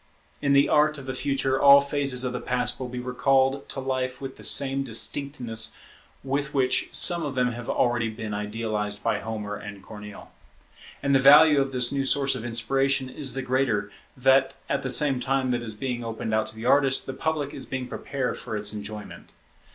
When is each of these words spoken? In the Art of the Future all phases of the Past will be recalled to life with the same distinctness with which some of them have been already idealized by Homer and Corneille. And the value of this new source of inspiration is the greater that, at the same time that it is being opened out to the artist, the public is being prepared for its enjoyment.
In 0.41 0.53
the 0.53 0.67
Art 0.67 0.97
of 0.97 1.05
the 1.05 1.13
Future 1.13 1.61
all 1.61 1.79
phases 1.79 2.23
of 2.23 2.33
the 2.33 2.39
Past 2.41 2.79
will 2.79 2.89
be 2.89 2.97
recalled 2.97 3.69
to 3.69 3.79
life 3.79 4.19
with 4.19 4.35
the 4.35 4.43
same 4.43 4.81
distinctness 4.81 5.75
with 6.23 6.55
which 6.55 6.89
some 6.91 7.21
of 7.21 7.35
them 7.35 7.51
have 7.51 7.67
been 7.67 7.75
already 7.75 8.25
idealized 8.33 9.03
by 9.03 9.19
Homer 9.19 9.55
and 9.57 9.83
Corneille. 9.83 10.31
And 11.03 11.13
the 11.13 11.19
value 11.19 11.61
of 11.61 11.71
this 11.71 11.91
new 11.91 12.07
source 12.07 12.33
of 12.33 12.43
inspiration 12.43 13.11
is 13.11 13.35
the 13.35 13.43
greater 13.43 13.91
that, 14.17 14.55
at 14.67 14.81
the 14.81 14.89
same 14.89 15.19
time 15.19 15.51
that 15.51 15.61
it 15.61 15.65
is 15.65 15.75
being 15.75 16.03
opened 16.03 16.33
out 16.33 16.47
to 16.47 16.55
the 16.55 16.65
artist, 16.65 17.05
the 17.05 17.13
public 17.13 17.53
is 17.53 17.67
being 17.67 17.87
prepared 17.87 18.39
for 18.39 18.57
its 18.57 18.73
enjoyment. 18.73 19.29